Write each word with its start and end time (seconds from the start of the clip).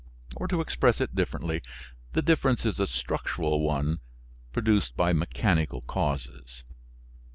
Or, 0.35 0.47
to 0.47 0.61
express 0.61 0.99
it 0.99 1.13
differently 1.13 1.61
the 2.13 2.23
difference 2.23 2.65
is 2.65 2.79
a 2.79 2.87
structural 2.87 3.61
one 3.63 3.99
produced 4.51 4.97
by 4.97 5.13
mechanical 5.13 5.81
causes. 5.81 6.63